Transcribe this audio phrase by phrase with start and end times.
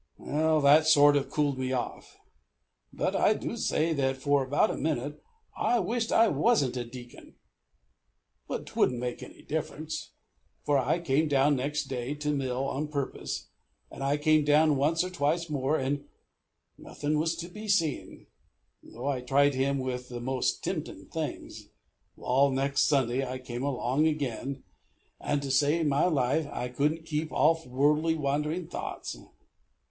[0.17, 2.17] That sort o' cooled me off.
[2.91, 5.21] But I do say that, for about a minute,
[5.55, 7.35] I wished I wasn't a deacon.
[8.47, 10.13] But 'twouldn't make any difference,
[10.65, 13.49] for I came down next day to mill on purpose,
[13.91, 16.05] and I came down once or twice more, and
[16.79, 18.25] nothin' was to be seen,
[18.81, 21.69] tho' I tried him with the most temptin' things.
[22.15, 24.63] Wal, next Sunday I came along agin,
[25.19, 29.15] and, to save my life I couldn't keep off worldly and wanderin' thoughts.